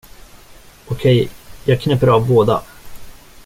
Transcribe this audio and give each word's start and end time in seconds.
Okej, 0.87 1.29
jag 1.65 1.81
knäpper 1.81 2.07
av 2.07 2.27
båda. 2.27 2.63